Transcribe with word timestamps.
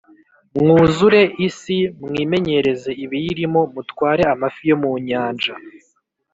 mwuzure 0.59 1.21
isi, 1.47 1.77
mwimenyereze 2.05 2.91
ibiyirimo, 3.03 3.61
mutware 3.73 4.23
amafi 4.33 4.63
yo 4.69 4.75
mu 4.81 4.91
Nyanja 5.07 5.53